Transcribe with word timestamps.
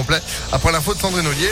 complet 0.00 0.22
après 0.50 0.72
l'info 0.72 0.94
de 0.94 0.98
Sandrine 0.98 1.26
Ollier. 1.26 1.50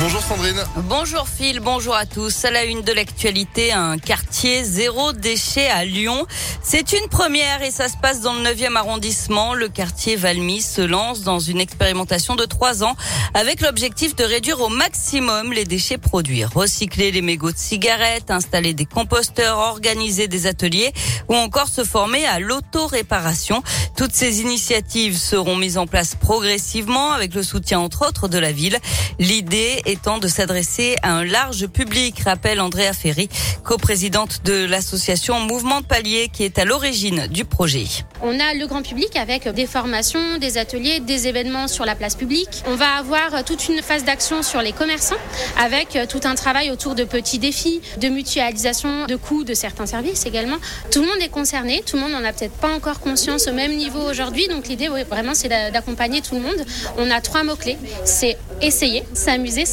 Bonjour 0.00 0.22
Sandrine. 0.22 0.62
Bonjour 0.84 1.28
Phil, 1.28 1.58
bonjour 1.58 1.96
à 1.96 2.06
tous. 2.06 2.44
À 2.44 2.52
la 2.52 2.62
une 2.62 2.82
de 2.82 2.92
l'actualité, 2.92 3.72
un 3.72 3.98
quartier 3.98 4.62
zéro 4.62 5.12
déchet 5.12 5.66
à 5.66 5.84
Lyon. 5.84 6.24
C'est 6.62 6.92
une 6.92 7.08
première 7.08 7.62
et 7.62 7.72
ça 7.72 7.88
se 7.88 7.96
passe 7.96 8.20
dans 8.20 8.32
le 8.32 8.42
9e 8.42 8.76
arrondissement. 8.76 9.54
Le 9.54 9.68
quartier 9.68 10.14
Valmy 10.14 10.62
se 10.62 10.82
lance 10.82 11.22
dans 11.22 11.40
une 11.40 11.60
expérimentation 11.60 12.36
de 12.36 12.44
trois 12.44 12.84
ans 12.84 12.94
avec 13.34 13.60
l'objectif 13.60 14.14
de 14.14 14.22
réduire 14.22 14.60
au 14.60 14.68
maximum 14.68 15.52
les 15.52 15.64
déchets 15.64 15.98
produits. 15.98 16.44
Recycler 16.44 17.10
les 17.10 17.22
mégots 17.22 17.50
de 17.50 17.58
cigarettes, 17.58 18.30
installer 18.30 18.74
des 18.74 18.86
composteurs, 18.86 19.58
organiser 19.58 20.28
des 20.28 20.46
ateliers 20.46 20.92
ou 21.28 21.34
encore 21.34 21.68
se 21.68 21.82
former 21.82 22.24
à 22.24 22.38
l'auto-réparation. 22.38 23.64
Toutes 23.96 24.14
ces 24.14 24.42
initiatives 24.42 25.18
seront 25.18 25.56
mises 25.56 25.76
en 25.76 25.88
place 25.88 26.14
progressivement 26.14 27.10
avec 27.10 27.34
le 27.34 27.42
soutien 27.42 27.80
entre 27.80 28.06
autres 28.06 28.28
de 28.28 28.38
la 28.38 28.52
ville. 28.52 28.78
L'idée 29.18 29.82
étant 29.88 30.18
de 30.18 30.28
s'adresser 30.28 30.96
à 31.02 31.12
un 31.12 31.24
large 31.24 31.66
public, 31.66 32.20
rappelle 32.20 32.60
Andrea 32.60 32.92
Ferry, 32.92 33.28
coprésidente 33.64 34.42
de 34.44 34.66
l'association 34.66 35.40
Mouvement 35.40 35.80
de 35.80 35.86
Palier 35.86 36.28
qui 36.30 36.44
est 36.44 36.58
à 36.58 36.66
l'origine 36.66 37.26
du 37.28 37.46
projet. 37.46 37.86
On 38.22 38.38
a 38.38 38.52
le 38.52 38.66
grand 38.66 38.82
public 38.82 39.16
avec 39.16 39.48
des 39.48 39.66
formations, 39.66 40.36
des 40.38 40.58
ateliers, 40.58 41.00
des 41.00 41.26
événements 41.26 41.68
sur 41.68 41.86
la 41.86 41.94
place 41.94 42.16
publique. 42.16 42.62
On 42.66 42.74
va 42.74 42.96
avoir 42.98 43.42
toute 43.44 43.68
une 43.68 43.80
phase 43.80 44.04
d'action 44.04 44.42
sur 44.42 44.60
les 44.60 44.72
commerçants 44.72 45.16
avec 45.58 45.98
tout 46.10 46.20
un 46.24 46.34
travail 46.34 46.70
autour 46.70 46.94
de 46.94 47.04
petits 47.04 47.38
défis, 47.38 47.80
de 47.98 48.08
mutualisation 48.08 49.06
de 49.06 49.16
coûts 49.16 49.44
de 49.44 49.54
certains 49.54 49.86
services 49.86 50.26
également. 50.26 50.56
Tout 50.90 51.00
le 51.00 51.06
monde 51.06 51.20
est 51.22 51.30
concerné, 51.30 51.82
tout 51.86 51.96
le 51.96 52.02
monde 52.02 52.12
n'en 52.12 52.24
a 52.24 52.32
peut-être 52.34 52.56
pas 52.56 52.74
encore 52.74 53.00
conscience 53.00 53.48
au 53.48 53.52
même 53.52 53.74
niveau 53.74 54.00
aujourd'hui. 54.00 54.48
Donc 54.48 54.68
l'idée 54.68 54.88
vraiment 54.88 55.32
c'est 55.34 55.48
d'accompagner 55.48 56.20
tout 56.20 56.34
le 56.34 56.42
monde. 56.42 56.62
On 56.98 57.10
a 57.10 57.22
trois 57.22 57.42
mots-clés. 57.42 57.78
C'est 58.04 58.36
essayer, 58.60 59.02
s'amuser, 59.14 59.64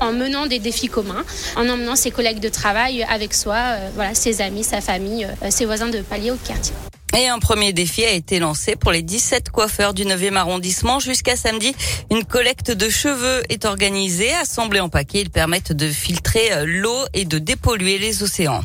en 0.00 0.12
menant 0.12 0.46
des 0.46 0.58
défis 0.58 0.88
communs, 0.88 1.24
en 1.56 1.68
emmenant 1.68 1.96
ses 1.96 2.10
collègues 2.10 2.40
de 2.40 2.48
travail 2.48 3.04
avec 3.08 3.34
soi, 3.34 3.56
euh, 3.56 3.90
voilà, 3.94 4.14
ses 4.14 4.40
amis, 4.40 4.64
sa 4.64 4.80
famille, 4.80 5.26
euh, 5.42 5.50
ses 5.50 5.64
voisins 5.64 5.88
de 5.88 6.00
palier 6.00 6.30
au 6.30 6.36
quartier. 6.36 6.74
Et 7.16 7.28
un 7.28 7.38
premier 7.38 7.72
défi 7.72 8.04
a 8.04 8.10
été 8.10 8.38
lancé 8.38 8.74
pour 8.74 8.90
les 8.90 9.02
17 9.02 9.50
coiffeurs 9.50 9.92
du 9.92 10.04
9e 10.04 10.36
arrondissement. 10.36 10.98
Jusqu'à 10.98 11.36
samedi, 11.36 11.74
une 12.10 12.24
collecte 12.24 12.70
de 12.70 12.88
cheveux 12.88 13.42
est 13.50 13.66
organisée. 13.66 14.32
Assemblés 14.34 14.80
en 14.80 14.88
paquets, 14.88 15.20
ils 15.20 15.30
permettent 15.30 15.72
de 15.72 15.88
filtrer 15.88 16.52
euh, 16.52 16.64
l'eau 16.66 17.04
et 17.12 17.24
de 17.24 17.38
dépolluer 17.38 17.98
les 17.98 18.22
océans. 18.22 18.62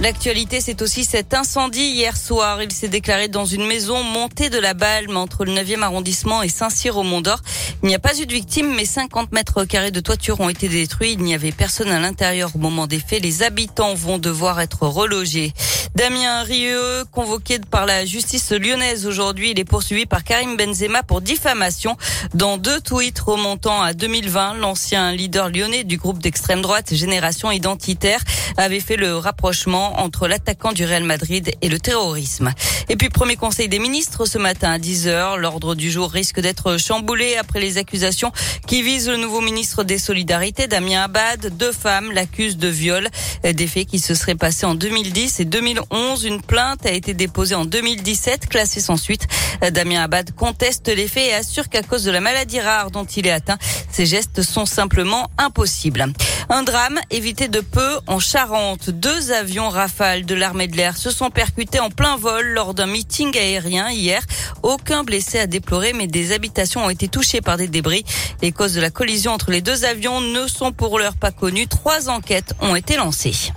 L'actualité, 0.00 0.60
c'est 0.60 0.82
aussi 0.82 1.04
cet 1.04 1.34
incendie 1.34 1.92
hier 1.92 2.16
soir. 2.16 2.60
Il 2.60 2.72
s'est 2.72 2.88
déclaré 2.88 3.28
dans 3.28 3.44
une 3.44 3.64
maison 3.64 4.02
montée 4.02 4.50
de 4.50 4.58
la 4.58 4.74
Balme 4.74 5.16
entre 5.16 5.44
le 5.44 5.52
9e 5.52 5.82
arrondissement 5.82 6.42
et 6.42 6.48
Saint-Cyr 6.48 6.96
au 6.96 7.04
Mont-d'Or. 7.04 7.38
Il 7.82 7.88
n'y 7.88 7.94
a 7.94 8.00
pas 8.00 8.18
eu 8.18 8.26
de 8.26 8.32
victimes, 8.32 8.74
mais 8.74 8.86
50 8.86 9.30
mètres 9.30 9.64
carrés 9.64 9.92
de 9.92 10.00
toiture 10.00 10.40
ont 10.40 10.48
été 10.48 10.68
détruits. 10.68 11.12
Il 11.12 11.22
n'y 11.22 11.32
avait 11.32 11.52
personne 11.52 11.90
à 11.90 12.00
l'intérieur 12.00 12.50
au 12.56 12.58
moment 12.58 12.88
des 12.88 12.98
faits. 12.98 13.22
Les 13.22 13.44
habitants 13.44 13.94
vont 13.94 14.18
devoir 14.18 14.60
être 14.60 14.82
relogés. 14.82 15.52
Damien 15.94 16.42
Rieu, 16.42 17.04
convoqué 17.12 17.60
par 17.60 17.86
la 17.86 18.04
justice 18.04 18.50
lyonnaise 18.50 19.06
aujourd'hui, 19.06 19.52
il 19.52 19.60
est 19.60 19.64
poursuivi 19.64 20.06
par 20.06 20.24
Karim 20.24 20.56
Benzema 20.56 21.04
pour 21.04 21.20
diffamation. 21.20 21.96
Dans 22.34 22.58
deux 22.58 22.80
tweets 22.80 23.20
remontant 23.20 23.80
à 23.80 23.94
2020, 23.94 24.54
l'ancien 24.54 25.12
leader 25.12 25.50
lyonnais 25.50 25.84
du 25.84 25.96
groupe 25.96 26.18
d'extrême 26.18 26.62
droite 26.62 26.92
Génération 26.92 27.52
Identitaire 27.52 28.18
avait 28.56 28.80
fait 28.80 28.96
le 28.96 29.16
rapprochement 29.16 30.00
entre 30.00 30.26
l'attaquant 30.26 30.72
du 30.72 30.84
Real 30.84 31.04
Madrid 31.04 31.52
et 31.62 31.68
le 31.68 31.78
terrorisme. 31.78 32.52
Et 32.88 32.96
puis 32.96 33.08
premier 33.08 33.36
conseil 33.36 33.68
des 33.68 33.78
ministres 33.78 34.26
ce 34.26 34.36
matin 34.36 34.72
à 34.72 34.78
10h, 34.78 35.36
l'ordre 35.36 35.76
du 35.76 35.92
jour 35.92 36.10
risque 36.10 36.40
d'être 36.40 36.76
chamboulé 36.76 37.36
après 37.36 37.60
les 37.60 37.78
accusations 37.78 38.32
qui 38.66 38.82
visent 38.82 39.08
le 39.08 39.16
nouveau 39.16 39.40
ministre 39.40 39.84
des 39.84 39.98
Solidarités, 39.98 40.66
Damien 40.66 41.04
Abad. 41.04 41.56
Deux 41.56 41.72
femmes 41.72 42.10
l'accusent 42.10 42.58
de 42.58 42.68
viol, 42.68 43.08
des 43.44 43.66
faits 43.68 43.86
qui 43.86 44.00
se 44.00 44.16
seraient 44.16 44.34
passés 44.34 44.66
en 44.66 44.74
2010 44.74 45.38
et 45.38 45.44
2011. 45.44 45.83
Une 46.24 46.40
plainte 46.40 46.86
a 46.86 46.92
été 46.92 47.14
déposée 47.14 47.54
en 47.54 47.64
2017, 47.64 48.48
classée 48.48 48.80
sans 48.80 48.96
suite. 48.96 49.26
Damien 49.72 50.02
Abad 50.02 50.32
conteste 50.34 50.88
les 50.88 51.08
faits 51.08 51.28
et 51.28 51.34
assure 51.34 51.68
qu'à 51.68 51.82
cause 51.82 52.04
de 52.04 52.10
la 52.10 52.20
maladie 52.20 52.60
rare 52.60 52.90
dont 52.90 53.04
il 53.04 53.26
est 53.26 53.30
atteint, 53.30 53.58
ces 53.90 54.06
gestes 54.06 54.42
sont 54.42 54.66
simplement 54.66 55.30
impossibles. 55.38 56.06
Un 56.48 56.62
drame 56.62 57.00
évité 57.10 57.48
de 57.48 57.60
peu 57.60 57.98
en 58.06 58.18
Charente. 58.18 58.90
Deux 58.90 59.32
avions 59.32 59.68
Rafale 59.68 60.26
de 60.26 60.34
l'armée 60.34 60.66
de 60.66 60.76
l'air 60.76 60.96
se 60.96 61.10
sont 61.10 61.30
percutés 61.30 61.80
en 61.80 61.90
plein 61.90 62.16
vol 62.16 62.46
lors 62.48 62.74
d'un 62.74 62.86
meeting 62.86 63.36
aérien 63.36 63.90
hier. 63.90 64.22
Aucun 64.62 65.04
blessé 65.04 65.38
à 65.38 65.46
déplorer, 65.46 65.92
mais 65.92 66.06
des 66.06 66.32
habitations 66.32 66.84
ont 66.84 66.90
été 66.90 67.08
touchées 67.08 67.40
par 67.40 67.56
des 67.56 67.68
débris. 67.68 68.04
Les 68.42 68.52
causes 68.52 68.74
de 68.74 68.80
la 68.80 68.90
collision 68.90 69.32
entre 69.32 69.50
les 69.50 69.60
deux 69.60 69.84
avions 69.84 70.20
ne 70.20 70.46
sont 70.46 70.72
pour 70.72 70.98
l'heure 70.98 71.16
pas 71.16 71.32
connues. 71.32 71.66
Trois 71.66 72.08
enquêtes 72.08 72.54
ont 72.60 72.76
été 72.76 72.96
lancées. 72.96 73.52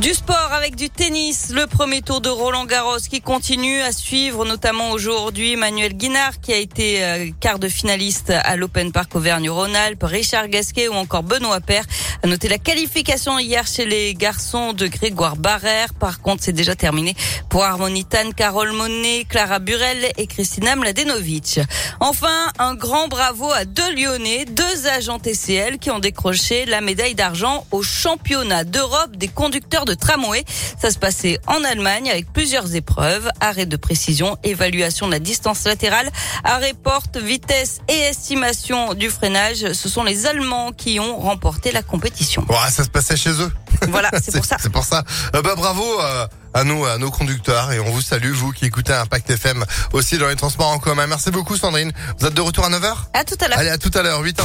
Du 0.00 0.14
sport 0.14 0.52
avec 0.52 0.76
du 0.76 0.90
tennis, 0.90 1.50
le 1.50 1.66
premier 1.66 2.02
tour 2.02 2.20
de 2.20 2.28
Roland 2.28 2.66
Garros 2.66 3.00
qui 3.10 3.20
continue 3.20 3.80
à 3.80 3.90
suivre, 3.90 4.44
notamment 4.44 4.92
aujourd'hui 4.92 5.56
Manuel 5.56 5.94
Guinard 5.94 6.40
qui 6.40 6.52
a 6.52 6.56
été 6.56 7.04
euh, 7.04 7.30
quart 7.40 7.58
de 7.58 7.68
finaliste 7.68 8.30
à 8.30 8.54
l'Open 8.54 8.92
Park 8.92 9.16
Auvergne-Rhône-Alpes, 9.16 10.04
Richard 10.04 10.46
Gasquet 10.46 10.86
ou 10.86 10.92
encore 10.92 11.24
Benoît 11.24 11.60
Paire. 11.60 11.84
À 12.22 12.28
noter 12.28 12.48
la 12.48 12.58
qualification 12.58 13.40
hier 13.40 13.66
chez 13.66 13.86
les 13.86 14.14
garçons 14.14 14.72
de 14.72 14.86
Grégoire 14.86 15.34
Barrère. 15.34 15.92
Par 15.94 16.20
contre, 16.20 16.44
c'est 16.44 16.52
déjà 16.52 16.76
terminé 16.76 17.16
pour 17.48 17.64
Harmonitan, 17.64 18.30
Carole 18.36 18.72
Monet, 18.72 19.24
Clara 19.28 19.58
Burel 19.58 20.12
et 20.16 20.28
Christina 20.28 20.76
Mladenovic. 20.76 21.58
Enfin, 21.98 22.52
un 22.60 22.76
grand 22.76 23.08
bravo 23.08 23.50
à 23.50 23.64
deux 23.64 23.94
Lyonnais, 23.96 24.44
deux 24.44 24.86
agents 24.86 25.18
TCL 25.18 25.78
qui 25.78 25.90
ont 25.90 25.98
décroché 25.98 26.66
la 26.66 26.80
médaille 26.80 27.16
d'argent 27.16 27.66
au 27.72 27.82
championnat 27.82 28.62
d'Europe 28.62 29.16
des 29.16 29.28
conducteurs 29.28 29.86
de 29.88 29.94
tramway. 29.94 30.44
Ça 30.80 30.90
se 30.90 30.98
passait 30.98 31.40
en 31.46 31.64
Allemagne 31.64 32.10
avec 32.10 32.32
plusieurs 32.32 32.74
épreuves, 32.74 33.28
arrêt 33.40 33.66
de 33.66 33.76
précision, 33.76 34.36
évaluation 34.44 35.06
de 35.06 35.12
la 35.12 35.18
distance 35.18 35.64
latérale, 35.64 36.10
arrêt 36.44 36.74
porte, 36.74 37.16
vitesse 37.16 37.80
et 37.88 37.98
estimation 37.98 38.94
du 38.94 39.10
freinage. 39.10 39.72
Ce 39.72 39.88
sont 39.88 40.04
les 40.04 40.26
Allemands 40.26 40.72
qui 40.72 41.00
ont 41.00 41.18
remporté 41.18 41.72
la 41.72 41.82
compétition. 41.82 42.44
Ouais, 42.48 42.70
ça 42.70 42.84
se 42.84 42.90
passait 42.90 43.16
chez 43.16 43.30
eux. 43.30 43.52
Voilà, 43.88 44.10
c'est 44.22 44.32
pour 44.36 44.44
ça. 44.44 44.56
C'est 44.60 44.72
pour 44.72 44.84
ça. 44.84 45.04
Euh, 45.34 45.42
bah, 45.42 45.54
bravo 45.56 45.84
euh, 46.00 46.26
à 46.54 46.64
nous, 46.64 46.84
à 46.84 46.98
nos 46.98 47.10
conducteurs, 47.10 47.72
et 47.72 47.80
on 47.80 47.90
vous 47.90 48.02
salue, 48.02 48.32
vous 48.32 48.52
qui 48.52 48.66
écoutez 48.66 48.92
Impact 48.92 49.30
FM 49.30 49.64
aussi 49.92 50.18
dans 50.18 50.28
les 50.28 50.36
transports 50.36 50.68
en 50.68 50.78
commun. 50.78 51.06
Merci 51.06 51.30
beaucoup 51.30 51.56
Sandrine. 51.56 51.92
Vous 52.18 52.26
êtes 52.26 52.34
de 52.34 52.40
retour 52.40 52.64
à 52.64 52.70
9h 52.70 52.94
À 53.14 53.24
tout 53.24 53.36
à 53.40 53.48
l'heure. 53.48 53.58
Allez, 53.58 53.70
à 53.70 53.78
tout 53.78 53.90
à 53.94 54.02
l'heure, 54.02 54.22
8h34. 54.22 54.38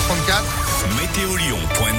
Météolion.net 1.02 1.94